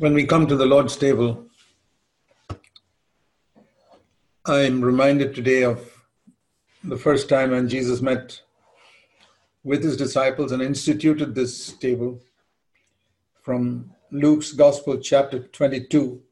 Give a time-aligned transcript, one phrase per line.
[0.00, 1.44] when we come to the Lord's table,
[4.46, 5.78] I'm reminded today of
[6.82, 8.40] the first time when Jesus met
[9.62, 12.18] with his disciples and instituted this table
[13.42, 16.22] from Luke's Gospel, chapter 22.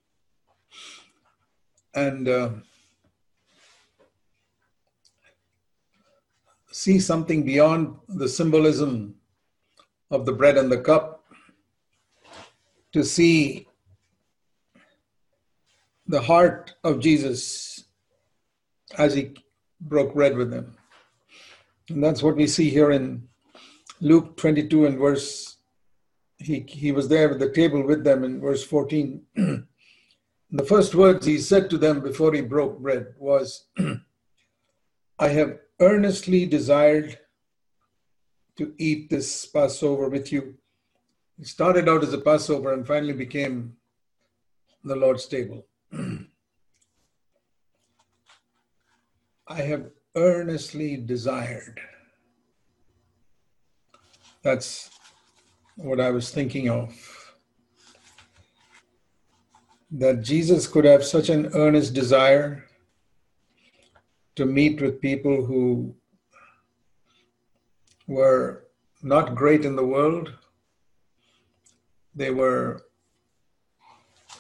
[1.95, 2.51] And uh,
[6.71, 9.17] see something beyond the symbolism
[10.11, 11.18] of the bread and the cup
[12.99, 13.69] to see
[16.09, 17.85] the heart of Jesus
[18.97, 19.37] as he
[19.81, 20.77] broke bread with them.
[21.91, 23.29] And that's what we see here in
[24.01, 25.59] Luke 22 and verse,
[26.39, 29.23] he, he was there at the table with them in verse 14.
[29.37, 33.67] the first words he said to them before he broke bread was,
[35.21, 37.17] I have earnestly desired
[38.57, 40.55] to eat this Passover with you.
[41.39, 43.77] It started out as a Passover and finally became
[44.83, 45.67] the Lord's table.
[49.47, 51.81] I have earnestly desired.
[54.43, 54.91] That's
[55.77, 56.93] what I was thinking of.
[59.93, 62.65] That Jesus could have such an earnest desire
[64.35, 65.95] to meet with people who
[68.09, 68.65] were
[69.03, 70.33] not great in the world.
[72.19, 72.83] They were,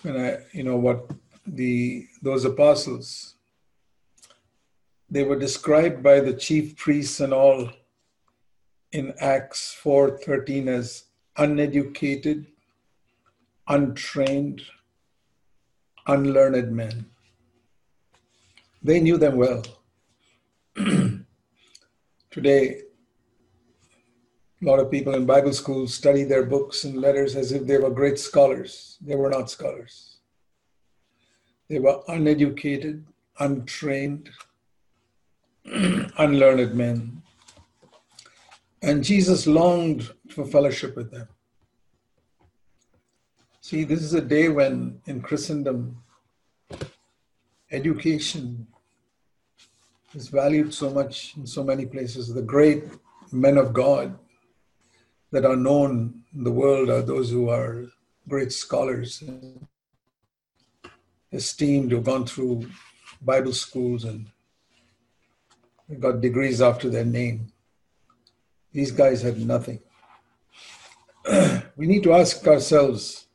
[0.02, 1.08] and I, you know, what
[1.46, 3.36] the those apostles
[5.08, 7.70] they were described by the chief priests and all
[8.90, 11.04] in Acts 4:13 as
[11.36, 12.48] uneducated,
[13.68, 14.62] untrained,
[16.08, 17.06] unlearned men.
[18.82, 19.62] They knew them well.
[22.32, 22.82] Today,
[24.60, 27.78] a lot of people in Bible schools study their books and letters as if they
[27.78, 28.98] were great scholars.
[29.00, 30.18] They were not scholars.
[31.68, 33.06] They were uneducated,
[33.38, 34.30] untrained,
[35.64, 37.22] unlearned men.
[38.82, 41.28] And Jesus longed for fellowship with them.
[43.60, 46.02] See, this is a day when in Christendom,
[47.70, 48.66] education
[50.14, 52.32] is valued so much in so many places.
[52.32, 52.84] The great
[53.30, 54.18] men of God
[55.30, 57.86] that are known in the world are those who are
[58.28, 59.22] great scholars,
[61.32, 62.68] esteemed, who've gone through
[63.22, 64.26] Bible schools and
[65.98, 67.52] got degrees after their name.
[68.72, 69.80] These guys had nothing.
[71.76, 73.26] we need to ask ourselves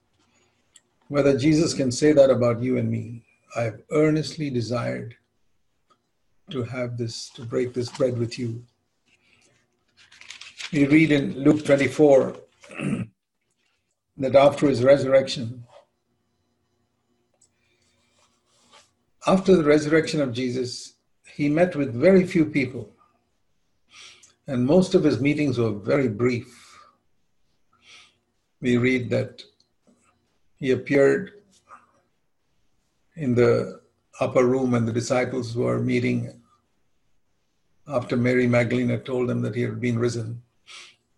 [1.08, 3.24] whether Jesus can say that about you and me.
[3.56, 5.16] I have earnestly desired
[6.50, 8.64] to have this, to break this bread with you.
[10.74, 12.36] We read in Luke 24
[14.18, 15.66] that after his resurrection,
[19.28, 20.96] after the resurrection of Jesus,
[21.32, 22.90] he met with very few people,
[24.48, 26.80] and most of his meetings were very brief.
[28.60, 29.44] We read that
[30.58, 31.34] he appeared
[33.16, 33.80] in the
[34.20, 36.42] upper room and the disciples were meeting
[37.88, 40.43] after Mary Magdalene had told them that he had been risen.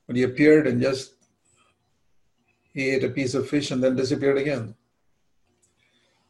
[0.08, 1.14] But he appeared and just
[2.74, 4.76] he ate a piece of fish and then disappeared again.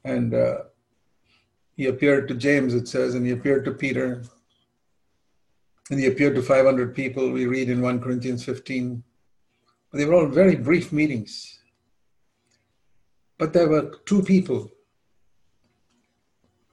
[0.03, 0.57] And uh,
[1.75, 4.23] he appeared to James, it says, and he appeared to Peter,
[5.89, 9.03] and he appeared to 500 people, we read in 1 Corinthians 15.
[9.91, 11.59] But they were all very brief meetings.
[13.37, 14.71] But there were two people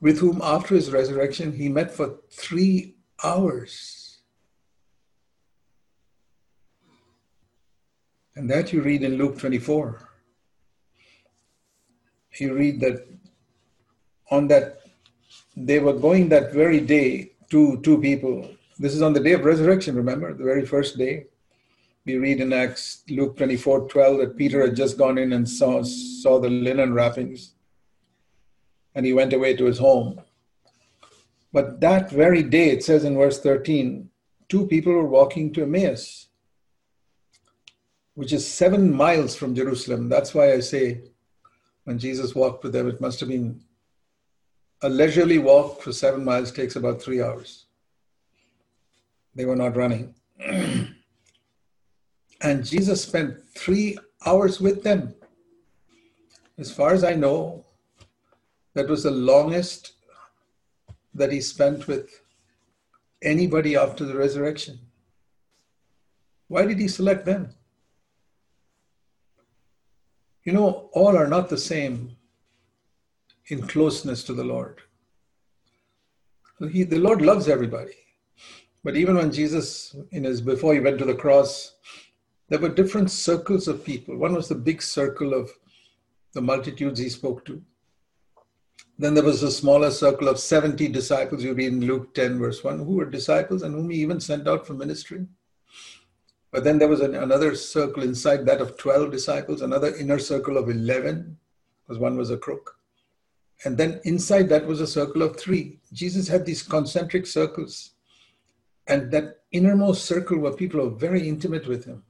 [0.01, 4.02] with whom, after his resurrection, he met for three hours.
[8.35, 10.09] And that you read in Luke 24.
[12.39, 13.07] You read that
[14.31, 14.81] on that
[15.57, 18.49] they were going that very day to two people.
[18.79, 21.27] This is on the day of resurrection, remember, the very first day.
[22.07, 25.83] We read in Acts Luke 24 12 that Peter had just gone in and saw,
[25.83, 27.53] saw the linen wrappings
[28.95, 30.21] and he went away to his home.
[31.53, 34.09] But that very day, it says in verse 13,
[34.49, 36.29] two people were walking to Emmaus,
[38.15, 40.09] which is seven miles from Jerusalem.
[40.09, 41.03] That's why I say
[41.85, 43.61] when Jesus walked with them, it must have been
[44.83, 47.67] a leisurely walk for seven miles takes about three hours.
[49.35, 50.15] They were not running.
[52.41, 55.15] and Jesus spent three hours with them.
[56.59, 57.65] As far as I know,
[58.75, 59.93] that was the longest
[61.15, 62.23] that he spent with
[63.23, 64.79] anybody after the resurrection.
[66.49, 67.55] Why did he select them?
[70.45, 72.17] You know, all are not the same
[73.49, 74.81] in closeness to the Lord.
[76.71, 77.93] He, the Lord loves everybody.
[78.85, 81.77] But even when Jesus, in his before he went to the cross,
[82.49, 84.17] there were different circles of people.
[84.17, 85.51] One was the big circle of
[86.35, 87.63] the multitudes he spoke to.
[88.99, 92.63] Then there was a smaller circle of 70 disciples, you read in Luke 10, verse
[92.63, 95.27] 1, who were disciples and whom he even sent out for ministry.
[96.53, 100.59] But then there was an, another circle inside that of 12 disciples, another inner circle
[100.59, 101.37] of 11,
[101.83, 102.77] because one was a crook.
[103.65, 105.81] And then inside that was a circle of three.
[105.93, 107.93] Jesus had these concentric circles.
[108.87, 112.03] And that innermost circle were people who were very intimate with him.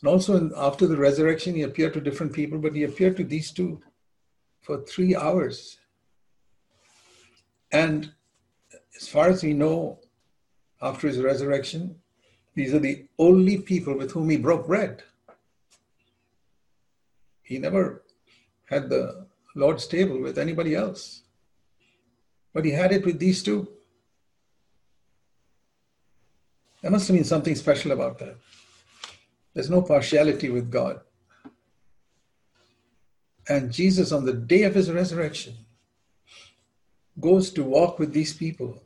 [0.00, 3.24] And also in, after the resurrection, he appeared to different people, but he appeared to
[3.24, 3.82] these two
[4.62, 5.78] for three hours.
[7.72, 8.12] And
[8.96, 9.98] as far as we know,
[10.80, 11.96] after his resurrection,
[12.54, 15.02] these are the only people with whom he broke bread.
[17.42, 18.02] He never
[18.68, 21.22] had the Lord's table with anybody else,
[22.52, 23.68] but he had it with these two.
[26.80, 28.36] There must have been something special about that.
[29.52, 31.00] There's no partiality with God.
[33.48, 35.54] And Jesus, on the day of his resurrection,
[37.18, 38.82] goes to walk with these people.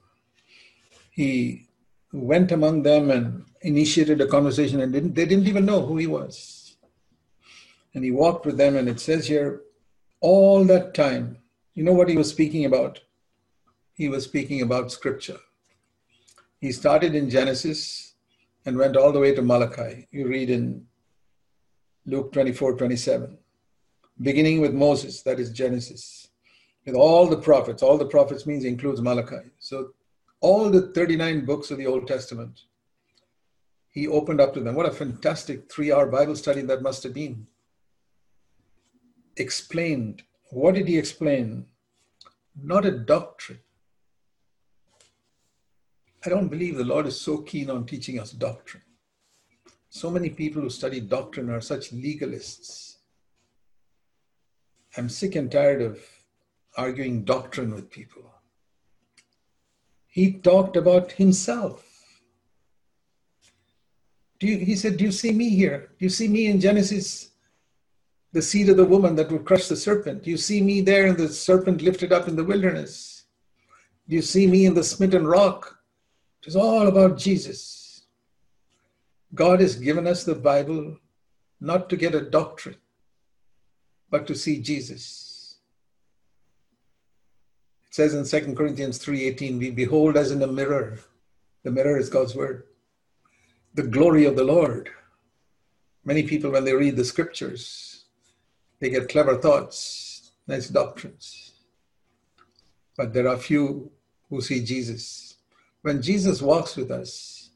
[1.11, 1.69] He
[2.23, 6.07] went among them and initiated a conversation, and didn't, they didn't even know who he
[6.07, 6.77] was.
[7.95, 9.63] And he walked with them, and it says here,
[10.21, 11.39] all that time,
[11.75, 13.01] you know what he was speaking about?
[13.93, 15.39] He was speaking about scripture.
[16.61, 18.15] He started in Genesis
[18.65, 20.09] and went all the way to Malachi.
[20.11, 20.87] You read in
[22.07, 23.39] Luke 24 27
[24.21, 26.29] beginning with Moses, that is Genesis,
[26.87, 27.83] with all the prophets.
[27.83, 29.51] All the prophets means includes Malachi.
[29.59, 29.91] So
[30.45, 32.65] all the 39 books of the Old Testament,
[33.91, 34.75] he opened up to them.
[34.75, 37.47] What a fantastic three hour Bible study that must have been.
[39.37, 40.23] Explained.
[40.51, 41.65] What did he explain?
[42.63, 43.61] Not a doctrine.
[46.27, 48.83] I don't believe the Lord is so keen on teaching us doctrine.
[49.89, 52.95] So many people who study doctrine are such legalists
[54.97, 55.99] I'm sick and tired of
[56.77, 58.34] arguing doctrine with people.
[60.15, 61.85] He talked about himself.
[64.41, 65.91] You, he said, Do you see me here?
[65.99, 67.31] Do you see me in Genesis?
[68.33, 70.23] The seed of the woman that would crush the serpent.
[70.23, 73.25] Do you see me there in the serpent lifted up in the wilderness?
[74.09, 75.81] Do you see me in the smitten rock?
[76.43, 78.07] It is all about Jesus.
[79.35, 80.97] God has given us the Bible
[81.61, 82.77] not to get a doctrine,
[84.11, 85.24] but to see Jesus.
[87.95, 90.99] Says in 2 Corinthians 3:18, we behold as in a mirror.
[91.63, 92.65] The mirror is God's word.
[93.75, 94.91] The glory of the Lord.
[96.05, 98.07] Many people, when they read the scriptures,
[98.81, 101.53] they get clever thoughts, nice doctrines.
[102.97, 103.93] But there are few
[104.29, 105.37] who see Jesus.
[105.83, 107.51] When Jesus walks with us,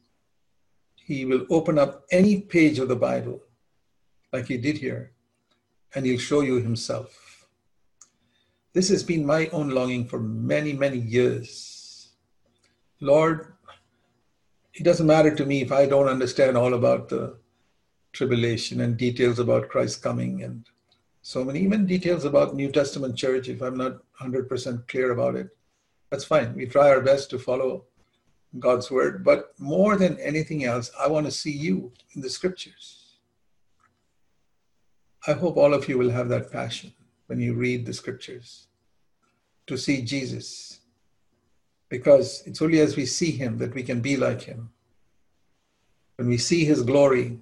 [0.95, 3.43] he will open up any page of the Bible,
[4.31, 5.11] like he did here,
[5.93, 7.28] and he'll show you himself.
[8.73, 12.09] This has been my own longing for many, many years.
[13.01, 13.53] Lord,
[14.73, 17.37] it doesn't matter to me if I don't understand all about the
[18.13, 20.65] tribulation and details about Christ coming and
[21.21, 25.49] so many, even details about New Testament church, if I'm not 100% clear about it.
[26.11, 26.55] That's fine.
[26.55, 27.85] We try our best to follow
[28.57, 29.23] God's word.
[29.23, 33.15] But more than anything else, I want to see you in the scriptures.
[35.27, 36.93] I hope all of you will have that passion
[37.29, 38.67] when you read the scriptures
[39.67, 40.79] to see Jesus.
[41.87, 44.71] Because it's only as we see him that we can be like him.
[46.15, 47.37] When we see his glory,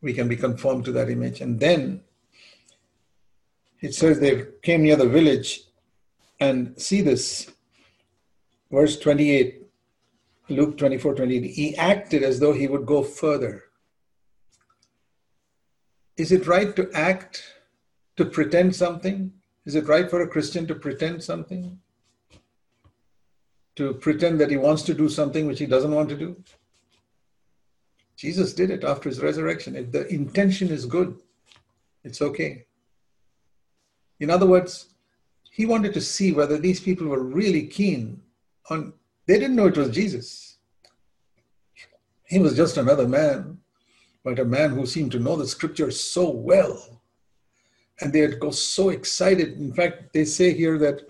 [0.00, 1.40] we can be conformed to that image.
[1.40, 2.02] And then
[3.80, 5.62] it says they came near the village
[6.40, 7.52] and see this.
[8.70, 9.62] Verse 28,
[10.48, 11.50] Luke 24 28.
[11.50, 13.64] He acted as though he would go further
[16.20, 17.42] is it right to act,
[18.20, 19.32] to pretend something?
[19.64, 21.78] Is it right for a Christian to pretend something?
[23.76, 26.42] To pretend that he wants to do something which he doesn't want to do?
[28.16, 29.74] Jesus did it after his resurrection.
[29.74, 31.18] If the intention is good,
[32.04, 32.66] it's okay.
[34.18, 34.94] In other words,
[35.50, 38.20] he wanted to see whether these people were really keen
[38.68, 38.92] on,
[39.26, 40.58] they didn't know it was Jesus.
[42.24, 43.60] He was just another man
[44.22, 46.99] but a man who seemed to know the scriptures so well.
[48.00, 49.58] And they got so excited.
[49.58, 51.02] In fact, they say here that,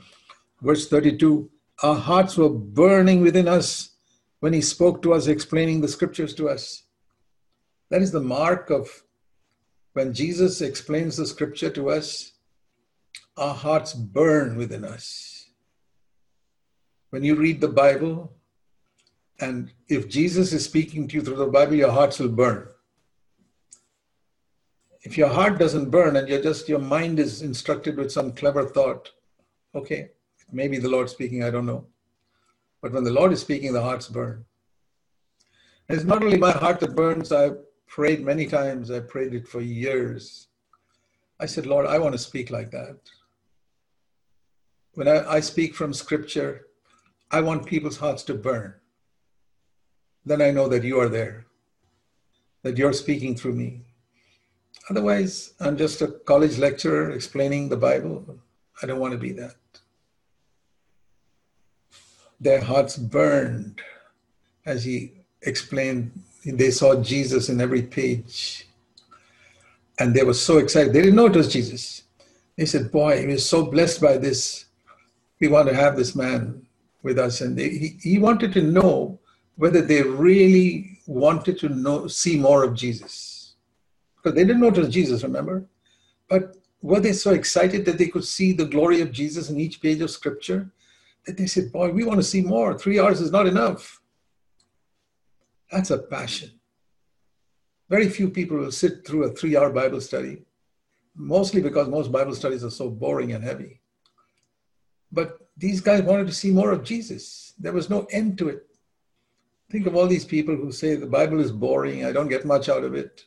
[0.60, 1.48] verse 32,
[1.82, 3.90] our hearts were burning within us
[4.40, 6.82] when he spoke to us, explaining the scriptures to us.
[7.90, 8.88] That is the mark of
[9.92, 12.32] when Jesus explains the scripture to us,
[13.36, 15.50] our hearts burn within us.
[17.10, 18.32] When you read the Bible,
[19.40, 22.68] and if Jesus is speaking to you through the Bible, your hearts will burn.
[25.02, 28.66] If your heart doesn't burn and you're just, your mind is instructed with some clever
[28.66, 29.10] thought,
[29.74, 30.10] okay,
[30.52, 31.86] maybe the Lord speaking, I don't know.
[32.82, 34.44] But when the Lord is speaking, the hearts burn.
[35.88, 39.48] And it's not only my heart that burns, I've prayed many times, I prayed it
[39.48, 40.48] for years.
[41.40, 42.98] I said, Lord, I want to speak like that.
[44.94, 46.66] When I, I speak from scripture,
[47.30, 48.74] I want people's hearts to burn.
[50.26, 51.46] Then I know that you are there,
[52.62, 53.82] that you're speaking through me.
[54.90, 58.36] Otherwise, I'm just a college lecturer explaining the Bible.
[58.82, 59.54] I don't want to be that.
[62.40, 63.80] Their hearts burned
[64.66, 66.10] as he explained.
[66.44, 68.66] They saw Jesus in every page.
[70.00, 70.92] And they were so excited.
[70.92, 72.02] They didn't know it was Jesus.
[72.56, 74.64] They said, Boy, he was so blessed by this.
[75.38, 76.66] We want to have this man
[77.04, 77.42] with us.
[77.42, 79.20] And they, he, he wanted to know
[79.54, 83.29] whether they really wanted to know, see more of Jesus.
[84.22, 85.64] Because they didn't know it was Jesus, remember?
[86.28, 89.80] But were they so excited that they could see the glory of Jesus in each
[89.80, 90.70] page of scripture
[91.26, 92.78] that they said, Boy, we want to see more.
[92.78, 94.00] Three hours is not enough.
[95.70, 96.50] That's a passion.
[97.88, 100.42] Very few people will sit through a three hour Bible study,
[101.14, 103.80] mostly because most Bible studies are so boring and heavy.
[105.12, 107.54] But these guys wanted to see more of Jesus.
[107.58, 108.66] There was no end to it.
[109.70, 112.68] Think of all these people who say the Bible is boring, I don't get much
[112.68, 113.24] out of it.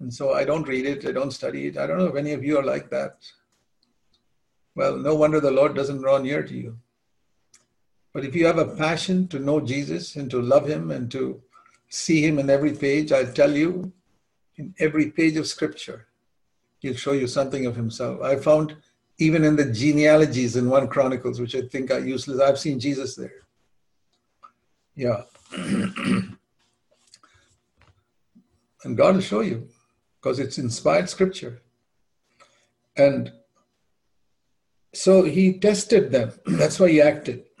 [0.00, 1.78] And so I don't read it, I don't study it.
[1.78, 3.24] I don't know if any of you are like that.
[4.74, 6.76] Well, no wonder the Lord doesn't draw near to you.
[8.12, 11.42] But if you have a passion to know Jesus and to love him and to
[11.88, 13.92] see him in every page, I tell you,
[14.56, 16.06] in every page of scripture,
[16.80, 18.22] he'll show you something of himself.
[18.22, 18.76] I found
[19.18, 23.14] even in the genealogies in 1 Chronicles, which I think are useless, I've seen Jesus
[23.16, 23.46] there.
[24.94, 25.22] Yeah.
[28.84, 29.68] and God will show you
[30.26, 31.62] because it's inspired scripture.
[32.96, 33.30] And
[34.92, 36.32] so he tested them.
[36.46, 37.44] That's why he acted.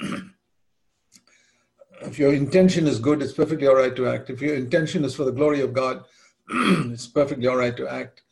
[2.00, 4.30] if your intention is good, it's perfectly all right to act.
[4.30, 6.02] If your intention is for the glory of God,
[6.50, 8.22] it's perfectly all right to act.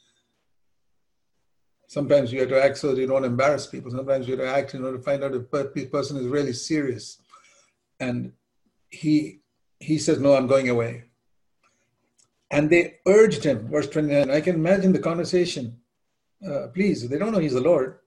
[1.87, 3.93] Sometimes you have to act so that you don't embarrass people.
[3.93, 6.55] Sometimes you have to act in order to find out if the person is really
[6.55, 7.19] serious.
[8.01, 8.33] And
[8.91, 9.43] he
[9.79, 11.05] he says, No, I'm going away.
[12.51, 14.31] And they urged him, verse 29.
[14.31, 15.79] I can imagine the conversation.
[16.47, 17.99] Uh, please, they don't know he's the Lord.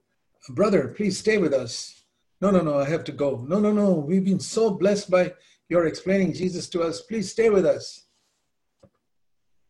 [0.50, 2.02] Brother, please stay with us.
[2.40, 3.44] No, no, no, I have to go.
[3.48, 5.34] No, no, no, we've been so blessed by
[5.68, 7.02] your explaining Jesus to us.
[7.02, 8.06] Please stay with us.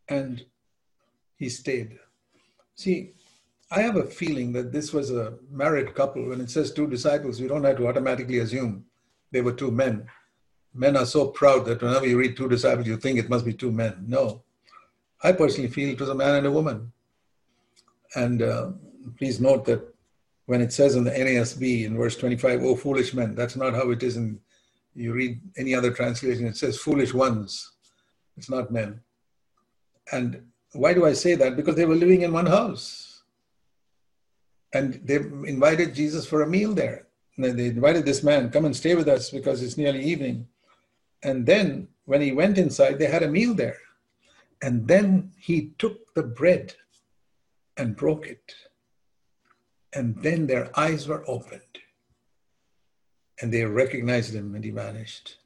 [0.07, 0.45] And
[1.35, 1.97] he stayed.
[2.75, 3.13] See,
[3.71, 6.29] I have a feeling that this was a married couple.
[6.29, 8.85] When it says two disciples, we don't have to automatically assume
[9.31, 10.07] they were two men
[10.73, 13.53] men are so proud that whenever you read two disciples, you think it must be
[13.53, 14.05] two men.
[14.07, 14.43] No.
[15.23, 16.91] I personally feel it was a man and a woman.
[18.15, 18.71] And uh,
[19.17, 19.81] please note that
[20.45, 23.91] when it says in the NASB in verse 25, oh, foolish men, that's not how
[23.91, 24.39] it is in,
[24.95, 27.71] you read any other translation, it says foolish ones.
[28.37, 29.01] It's not men.
[30.11, 30.41] And
[30.73, 31.55] why do I say that?
[31.55, 33.21] Because they were living in one house.
[34.73, 37.07] And they invited Jesus for a meal there.
[37.37, 40.47] They invited this man, come and stay with us because it's nearly evening.
[41.23, 43.77] And then when he went inside, they had a meal there.
[44.61, 46.73] And then he took the bread
[47.77, 48.53] and broke it.
[49.93, 51.61] And then their eyes were opened.
[53.41, 55.37] And they recognized him and he vanished.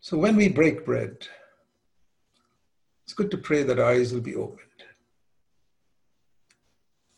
[0.00, 1.26] So when we break bread,
[3.04, 4.68] it's good to pray that our eyes will be opened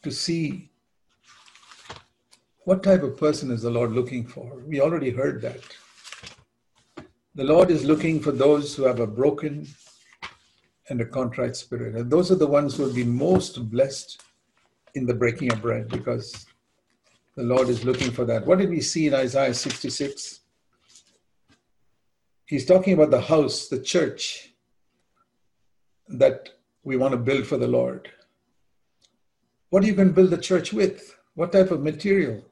[0.03, 0.71] to see
[2.65, 4.63] what type of person is the Lord looking for.
[4.67, 5.61] We already heard that.
[7.35, 9.67] The Lord is looking for those who have a broken
[10.91, 11.95] and a contrite spirit.
[11.95, 14.23] And those are the ones who will be most blessed
[14.95, 16.47] in the breaking of bread because
[17.37, 18.45] the Lord is looking for that.
[18.45, 20.41] What did we see in Isaiah 66?
[22.45, 24.53] He's talking about the house, the church
[26.09, 26.51] that
[26.83, 28.11] we want to build for the Lord.
[29.69, 31.17] What are you going to build the church with?
[31.35, 32.45] What type of material?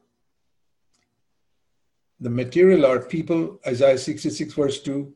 [2.21, 5.13] The material are people, Isaiah 66, verse 2,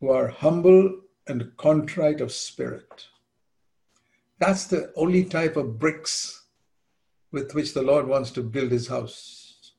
[0.00, 1.00] who are humble
[1.30, 3.06] and contrite of spirit.
[4.40, 6.44] That's the only type of bricks
[7.30, 9.72] with which the Lord wants to build his house.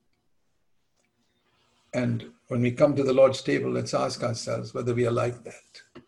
[1.94, 5.44] And when we come to the Lord's table, let's ask ourselves whether we are like
[5.44, 6.02] that.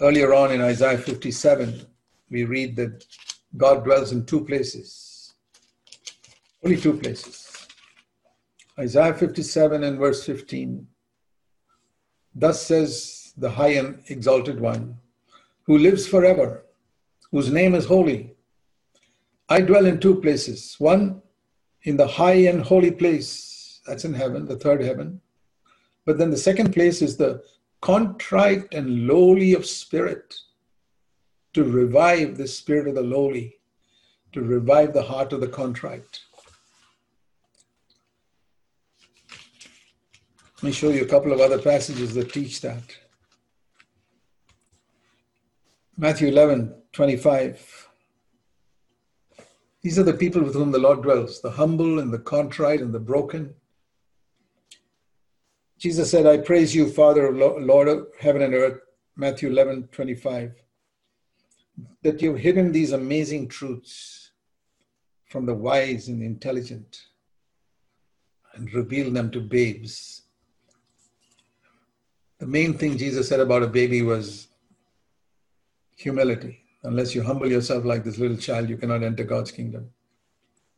[0.00, 1.84] Earlier on in Isaiah 57,
[2.30, 3.04] we read that
[3.56, 5.34] God dwells in two places.
[6.64, 7.66] Only two places.
[8.78, 10.86] Isaiah 57 and verse 15.
[12.34, 14.96] Thus says the high and exalted one,
[15.64, 16.64] who lives forever,
[17.30, 18.34] whose name is holy.
[19.48, 20.76] I dwell in two places.
[20.78, 21.22] One,
[21.82, 25.20] in the high and holy place, that's in heaven, the third heaven.
[26.06, 27.42] But then the second place is the
[27.80, 30.34] contrite and lowly of spirit,
[31.52, 33.58] to revive the spirit of the lowly,
[34.32, 36.20] to revive the heart of the contrite.
[40.56, 42.82] Let me show you a couple of other passages that teach that.
[45.96, 47.88] Matthew 11, 25.
[49.82, 52.92] These are the people with whom the Lord dwells, the humble and the contrite and
[52.92, 53.54] the broken.
[55.78, 58.80] Jesus said, I praise you, Father, Lord of heaven and earth,
[59.14, 60.54] Matthew 11, 25,
[62.02, 64.32] that you've hidden these amazing truths
[65.26, 67.02] from the wise and the intelligent
[68.54, 70.22] and revealed them to babes.
[72.38, 74.48] The main thing Jesus said about a baby was
[75.96, 76.64] humility.
[76.82, 79.90] Unless you humble yourself like this little child, you cannot enter God's kingdom.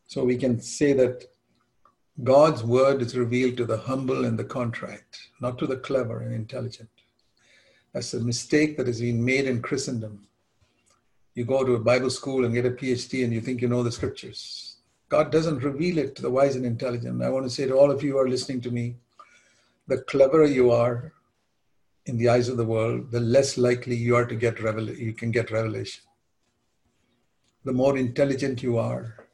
[0.05, 1.25] So we can say that
[2.23, 6.33] God's word is revealed to the humble and the contrite, not to the clever and
[6.33, 6.89] intelligent.
[7.93, 10.27] That's a mistake that has been made in Christendom.
[11.35, 13.83] You go to a Bible school and get a PhD and you think you know
[13.83, 14.77] the scriptures.
[15.09, 17.21] God doesn't reveal it to the wise and intelligent.
[17.21, 18.95] I want to say to all of you who are listening to me,
[19.87, 21.13] the cleverer you are,
[22.07, 25.13] in the eyes of the world, the less likely you are to get revel- you
[25.13, 26.03] can get revelation.
[27.65, 29.27] The more intelligent you are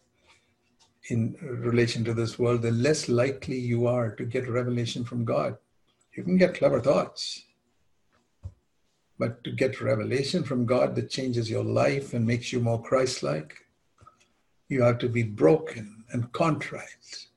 [1.09, 5.57] in relation to this world, the less likely you are to get revelation from God.
[6.15, 7.43] You can get clever thoughts,
[9.19, 13.21] but to get revelation from God that changes your life and makes you more Christ
[13.21, 13.55] like,
[14.67, 17.27] you have to be broken and contrite.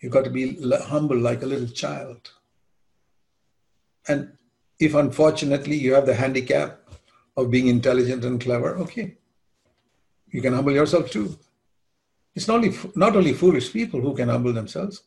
[0.00, 2.30] You've got to be humble like a little child.
[4.08, 4.32] And
[4.78, 6.80] if unfortunately you have the handicap
[7.36, 9.16] of being intelligent and clever, okay,
[10.30, 11.38] you can humble yourself too.
[12.34, 15.02] It's not only, not only foolish people who can humble themselves,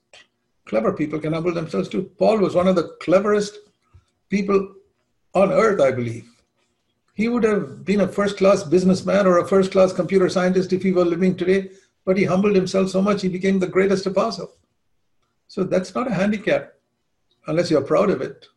[0.65, 2.03] clever people can humble themselves too.
[2.17, 3.57] Paul was one of the cleverest
[4.29, 4.75] people
[5.33, 6.27] on earth, I believe.
[7.13, 10.83] He would have been a first class businessman or a first class computer scientist if
[10.83, 11.71] he were living today,
[12.05, 14.51] but he humbled himself so much he became the greatest apostle.
[15.47, 16.73] So that's not a handicap
[17.47, 18.47] unless you're proud of it.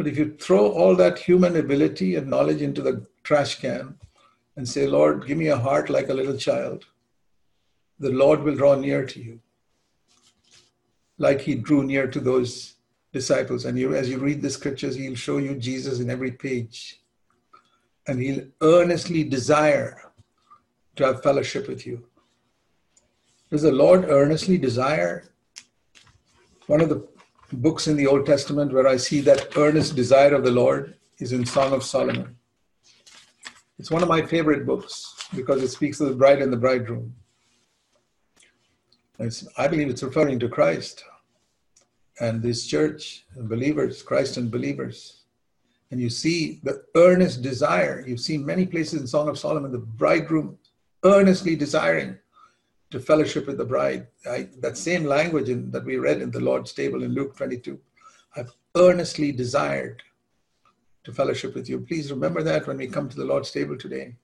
[0.00, 3.98] But if you throw all that human ability and knowledge into the trash can
[4.56, 6.86] and say, Lord, give me a heart like a little child,
[7.98, 9.40] the Lord will draw near to you.
[11.18, 12.76] Like he drew near to those
[13.12, 13.66] disciples.
[13.66, 17.02] And you, as you read the scriptures, he'll show you Jesus in every page.
[18.06, 20.00] And he'll earnestly desire
[20.96, 22.06] to have fellowship with you.
[23.50, 25.24] Does the Lord earnestly desire?
[26.68, 27.06] One of the
[27.52, 31.32] books in the Old Testament where I see that earnest desire of the Lord is
[31.32, 32.36] in Song of Solomon.
[33.78, 37.14] It's one of my favorite books because it speaks of the bride and the bridegroom.
[39.18, 41.04] It's, I believe it's referring to Christ
[42.20, 45.24] and this church and believers, Christ and believers.
[45.90, 48.04] And you see the earnest desire.
[48.06, 50.58] You've seen many places in Song of Solomon, the bridegroom
[51.04, 52.18] earnestly desiring
[52.90, 54.06] to fellowship with the bride.
[54.28, 57.78] I, that same language in, that we read in the Lord's table in Luke 22.
[58.36, 60.02] I've earnestly desired
[61.04, 61.80] to fellowship with you.
[61.80, 64.16] Please remember that when we come to the Lord's table today.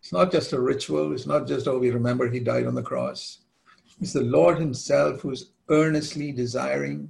[0.00, 2.82] It's not just a ritual, it's not just, oh, we remember he died on the
[2.82, 3.38] cross.
[4.00, 7.08] It's the Lord himself who's earnestly desiring.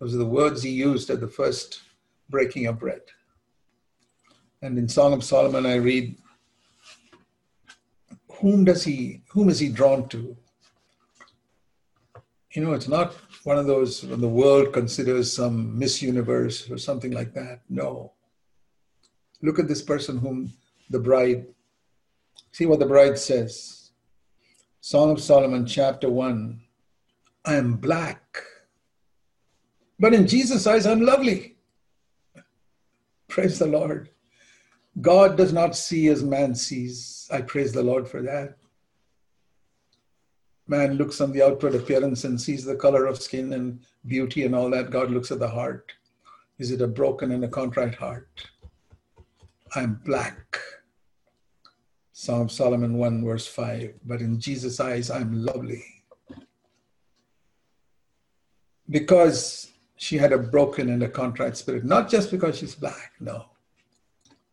[0.00, 1.82] Those are the words he used at the first
[2.28, 3.02] breaking of bread.
[4.62, 6.16] And in Song of Solomon, I read,
[8.40, 10.36] whom does he whom is he drawn to?
[12.52, 16.78] You know it's not one of those when the world considers some miss universe or
[16.78, 17.60] something like that.
[17.68, 18.12] No.
[19.42, 20.52] Look at this person whom
[20.90, 21.46] the bride
[22.52, 23.90] see what the bride says.
[24.80, 26.60] Song of solomon chapter 1
[27.44, 28.42] i am black
[29.98, 31.56] but in jesus eyes i'm lovely.
[33.28, 34.10] Praise the lord
[35.00, 37.28] God does not see as man sees.
[37.30, 38.56] I praise the Lord for that.
[40.68, 44.54] Man looks on the outward appearance and sees the color of skin and beauty and
[44.54, 44.90] all that.
[44.90, 45.92] God looks at the heart.
[46.58, 48.28] Is it a broken and a contrite heart?
[49.74, 50.58] I'm black.
[52.12, 53.92] Psalm Solomon 1, verse 5.
[54.06, 55.84] But in Jesus' eyes, I'm lovely.
[58.88, 63.44] Because she had a broken and a contrite spirit, not just because she's black, no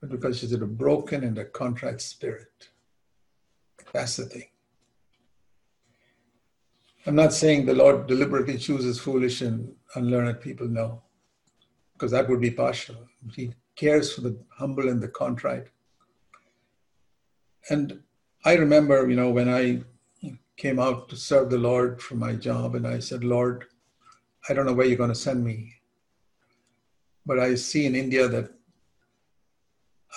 [0.04, 2.68] but because she's a broken and a contrite spirit.
[3.94, 4.50] That's the thing.
[7.06, 11.04] I'm not saying the Lord deliberately chooses foolish and unlearned people, no,
[11.94, 12.98] because that would be partial.
[13.34, 15.68] He cares for the humble and the contrite.
[17.70, 18.02] And
[18.44, 19.84] I remember, you know, when I
[20.58, 23.68] came out to serve the Lord for my job, and I said, Lord,
[24.50, 25.76] I don't know where you're going to send me.
[27.26, 28.52] But I see in India that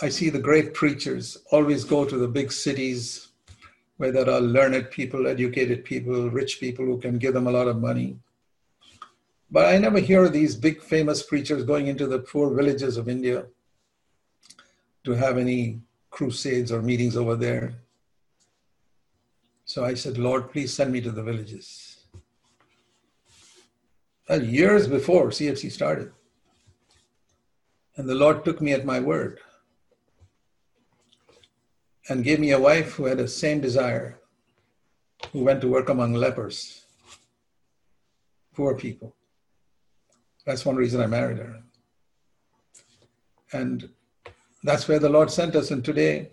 [0.02, 3.28] I see the great preachers always go to the big cities
[3.96, 7.66] where there are learned people, educated people, rich people who can give them a lot
[7.66, 8.18] of money.
[9.50, 13.46] But I never hear these big famous preachers going into the poor villages of India
[15.04, 15.80] to have any
[16.10, 17.78] crusades or meetings over there.
[19.64, 22.04] So I said, Lord, please send me to the villages.
[24.28, 26.12] Well, years before CFC started.
[27.96, 29.40] And the Lord took me at my word
[32.08, 34.18] and gave me a wife who had the same desire,
[35.32, 36.84] who went to work among lepers,
[38.54, 39.14] poor people.
[40.44, 41.62] That's one reason I married her.
[43.52, 43.88] And
[44.62, 45.70] that's where the Lord sent us.
[45.70, 46.30] And today,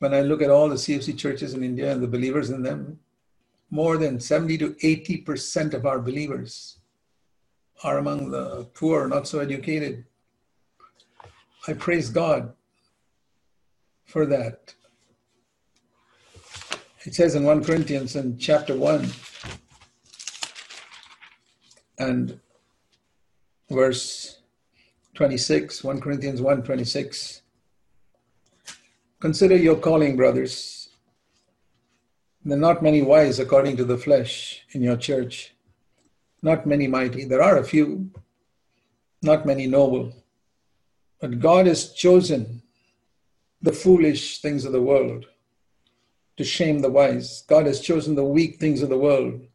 [0.00, 2.98] when I look at all the CFC churches in India and the believers in them,
[3.70, 6.78] more than 70 to 80% of our believers
[7.84, 10.04] are among the poor, not so educated.
[11.66, 12.52] I praise God
[14.04, 14.74] for that.
[17.04, 19.08] It says in 1 Corinthians in chapter 1
[21.98, 22.38] and
[23.68, 24.38] verse
[25.14, 27.42] 26, 1 Corinthians 1 26.
[29.18, 30.90] Consider your calling, brothers.
[32.44, 35.54] There are not many wise according to the flesh in your church,
[36.40, 37.24] not many mighty.
[37.24, 38.10] There are a few,
[39.22, 40.12] not many noble.
[41.20, 42.62] But God has chosen
[43.60, 45.26] the foolish things of the world
[46.36, 47.42] to shame the wise.
[47.48, 49.46] God has chosen the weak things of the world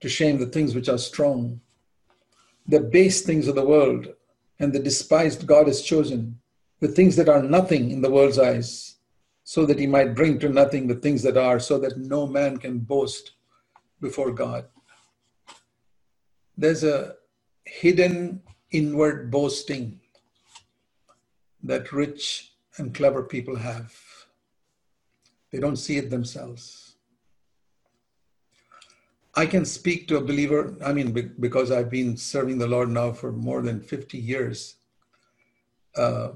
[0.00, 1.60] to shame the things which are strong.
[2.66, 4.08] The base things of the world
[4.58, 6.38] and the despised God has chosen,
[6.80, 8.96] the things that are nothing in the world's eyes,
[9.42, 12.56] so that he might bring to nothing the things that are, so that no man
[12.56, 13.32] can boast
[14.00, 14.66] before God.
[16.56, 17.16] There's a
[17.64, 20.00] hidden inward boasting
[21.62, 24.03] that rich and clever people have.
[25.54, 26.96] They don't see it themselves.
[29.36, 33.12] I can speak to a believer, I mean, because I've been serving the Lord now
[33.12, 34.74] for more than 50 years.
[35.96, 36.30] Uh,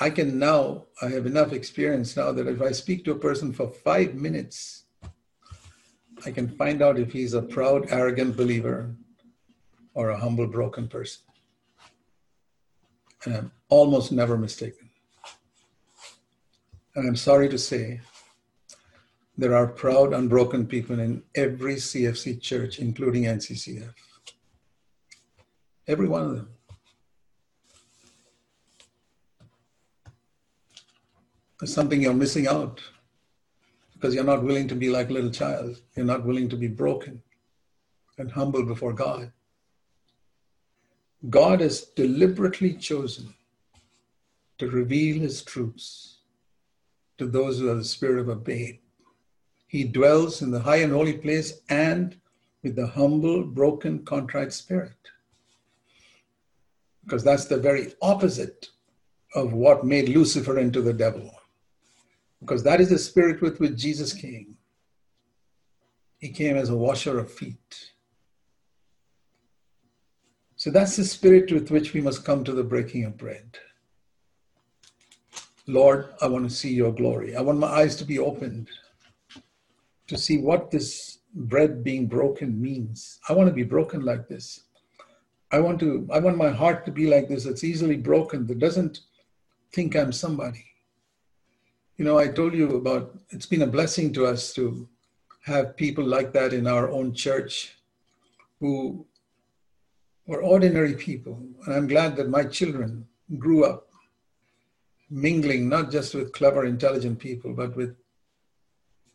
[0.00, 3.52] I can now, I have enough experience now that if I speak to a person
[3.52, 4.86] for five minutes,
[6.26, 8.96] I can find out if he's a proud, arrogant believer
[9.94, 11.22] or a humble, broken person.
[13.24, 14.87] And I'm almost never mistaken.
[16.98, 18.00] And I'm sorry to say,
[19.36, 23.94] there are proud, unbroken people in every CFC church, including NCCF.
[25.86, 26.48] Every one of them.
[31.60, 32.80] There's something you're missing out
[33.92, 35.80] because you're not willing to be like a little child.
[35.94, 37.22] You're not willing to be broken
[38.18, 39.30] and humble before God.
[41.30, 43.34] God has deliberately chosen
[44.58, 46.17] to reveal his truths
[47.18, 48.78] to those who have the spirit of a babe.
[49.66, 52.16] He dwells in the high and holy place and
[52.62, 54.96] with the humble, broken, contrite spirit.
[57.04, 58.68] Because that's the very opposite
[59.34, 61.30] of what made Lucifer into the devil.
[62.40, 64.56] Because that is the spirit with which Jesus came.
[66.18, 67.92] He came as a washer of feet.
[70.56, 73.58] So that's the spirit with which we must come to the breaking of bread.
[75.68, 77.36] Lord, I want to see your glory.
[77.36, 78.68] I want my eyes to be opened
[80.06, 83.20] to see what this bread being broken means.
[83.28, 84.62] I want to be broken like this.
[85.52, 87.44] I want to I want my heart to be like this.
[87.44, 89.00] It's easily broken, that doesn't
[89.72, 90.64] think I'm somebody.
[91.98, 94.88] You know, I told you about it's been a blessing to us to
[95.44, 97.76] have people like that in our own church
[98.58, 99.04] who
[100.26, 101.42] were ordinary people.
[101.66, 103.87] And I'm glad that my children grew up
[105.10, 107.96] mingling not just with clever, intelligent people, but with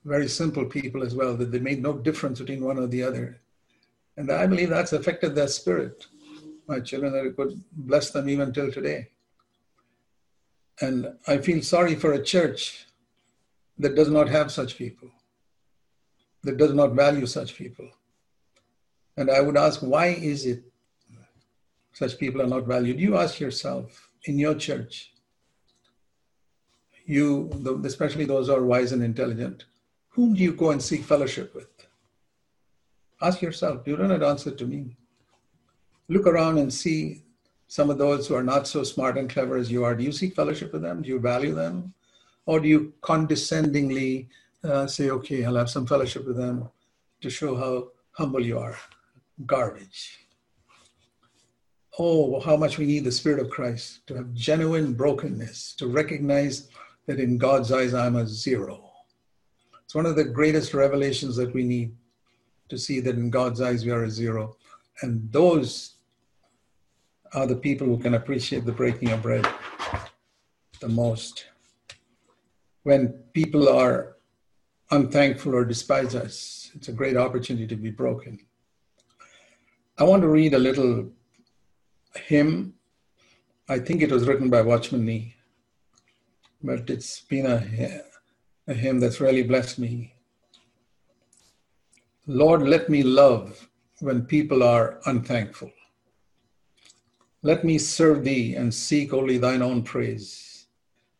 [0.04, 3.40] very simple people as well, that they made no difference between one or the other.
[4.18, 6.06] And I believe that's affected their spirit.
[6.68, 9.10] My children, that could bless them even till today.
[10.82, 12.86] And I feel sorry for a church
[13.78, 15.10] that does not have such people,
[16.44, 17.90] that does not value such people.
[19.16, 20.64] And I would ask, why is it
[21.94, 23.00] such people are not valued?
[23.00, 25.13] You ask yourself in your church,
[27.06, 29.66] you, especially those who are wise and intelligent,
[30.10, 31.68] whom do you go and seek fellowship with?
[33.22, 33.88] Ask yourself.
[33.88, 34.96] You don't have to answer to me.
[36.10, 37.24] Look around and see
[37.68, 39.96] some of those who are not so smart and clever as you are.
[39.96, 41.02] Do you seek fellowship with them?
[41.02, 41.94] Do you value them?
[42.46, 44.30] Or do you condescendingly
[44.64, 46.70] uh, say, okay, I'll have some fellowship with them
[47.22, 48.78] to show how humble you are?
[49.46, 50.20] Garbage.
[51.98, 56.70] Oh, how much we need the Spirit of Christ to have genuine brokenness, to recognize
[57.06, 58.92] that in God's eyes I'm a zero.
[59.84, 61.96] It's one of the greatest revelations that we need
[62.70, 64.58] to see that in God's eyes we are a zero.
[65.02, 65.96] And those
[67.34, 69.48] are the people who can appreciate the breaking of bread
[70.80, 71.46] the most.
[72.84, 74.18] When people are
[74.92, 78.40] unthankful or despise us, it's a great opportunity to be broken.
[79.98, 81.10] I want to read a little
[82.16, 82.74] hymn.
[83.70, 85.36] I think it was written by Watchman Nee,
[86.64, 88.02] but it's been a,
[88.68, 90.14] a hymn that's really blessed me.
[92.26, 93.68] Lord, let me love
[94.00, 95.72] when people are unthankful.
[97.42, 100.68] Let me serve thee and seek only thine own praise.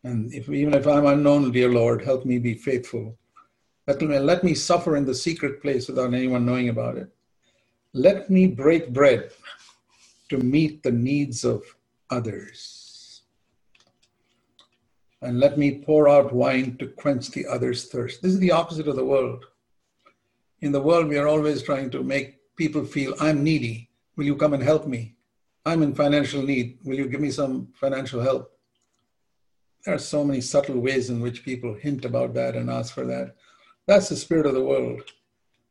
[0.02, 3.18] And if, even if I'm unknown, dear Lord, help me be faithful.
[3.86, 7.08] Let me, let me suffer in the secret place without anyone knowing about it.
[7.92, 9.30] Let me break bread
[10.30, 11.62] to meet the needs of
[12.10, 12.83] others.
[15.22, 18.22] And let me pour out wine to quench the other's thirst.
[18.22, 19.44] This is the opposite of the world.
[20.60, 23.90] In the world, we are always trying to make people feel, I'm needy.
[24.16, 25.14] Will you come and help me?
[25.66, 26.78] I'm in financial need.
[26.84, 28.52] Will you give me some financial help?
[29.84, 33.04] There are so many subtle ways in which people hint about that and ask for
[33.06, 33.34] that.
[33.86, 35.02] That's the spirit of the world.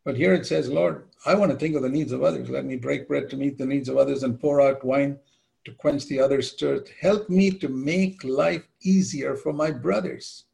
[0.03, 2.49] But here it says, Lord, I want to think of the needs of others.
[2.49, 5.17] Let me break bread to meet the needs of others and pour out wine
[5.65, 6.89] to quench the other's thirst.
[6.99, 10.45] Help me to make life easier for my brothers,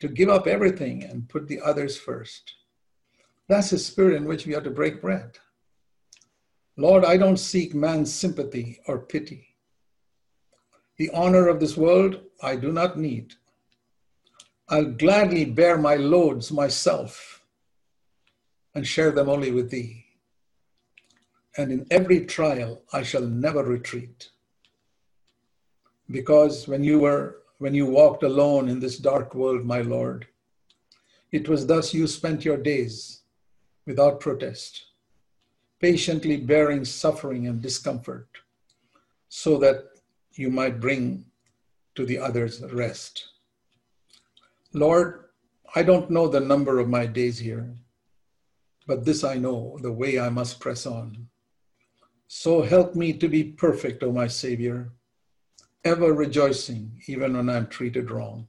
[0.00, 2.54] to give up everything and put the others first.
[3.48, 5.38] That's the spirit in which we are to break bread.
[6.76, 9.56] Lord, I don't seek man's sympathy or pity.
[10.98, 13.34] The honor of this world I do not need.
[14.68, 17.44] I'll gladly bear my loads myself
[18.74, 20.05] and share them only with thee.
[21.58, 24.30] And in every trial I shall never retreat.
[26.10, 30.26] Because when you were when you walked alone in this dark world, my Lord,
[31.32, 33.22] it was thus you spent your days
[33.86, 34.86] without protest
[35.80, 38.28] patiently bearing suffering and discomfort
[39.28, 39.84] so that
[40.32, 41.24] you might bring
[41.94, 43.28] to the others rest.
[44.72, 45.24] Lord,
[45.74, 47.74] I don't know the number of my days here,
[48.86, 51.28] but this I know, the way I must press on.
[52.28, 54.92] So help me to be perfect, O my Savior,
[55.84, 58.48] ever rejoicing even when I'm treated wrong.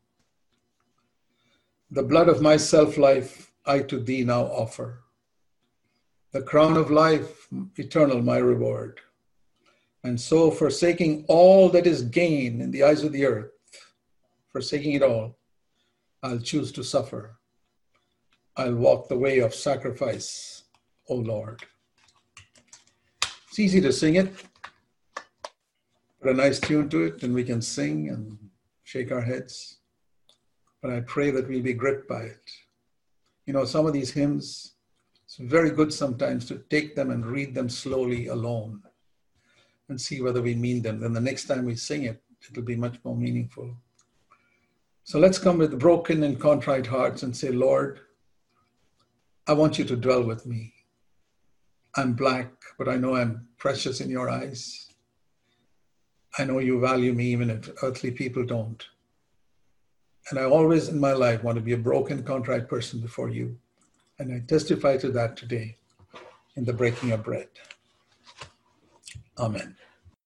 [1.92, 5.04] The blood of my self life I to thee now offer
[6.32, 9.00] the crown of life, eternal, my reward.
[10.04, 13.52] And so, forsaking all that is gain in the eyes of the earth,
[14.52, 15.38] forsaking it all,
[16.22, 17.38] I'll choose to suffer.
[18.56, 20.64] I'll walk the way of sacrifice,
[21.10, 21.64] O Lord.
[23.58, 24.32] It's easy to sing it.
[26.22, 28.38] Put a nice tune to it, and we can sing and
[28.84, 29.78] shake our heads.
[30.80, 32.52] But I pray that we'll be gripped by it.
[33.48, 34.76] You know, some of these hymns,
[35.26, 38.84] it's very good sometimes to take them and read them slowly alone
[39.90, 41.00] and see whether we mean them.
[41.00, 43.76] Then the next time we sing it, it'll be much more meaningful.
[45.04, 48.02] So let's come with broken and contrite hearts and say, Lord,
[49.48, 50.76] I want you to dwell with me.
[51.98, 54.92] I'm black, but I know I'm precious in your eyes.
[56.38, 58.86] I know you value me even if earthly people don't.
[60.30, 63.58] And I always in my life want to be a broken, contrite person before you.
[64.20, 65.78] And I testify to that today
[66.56, 67.48] in the breaking of bread.
[69.40, 69.76] Amen.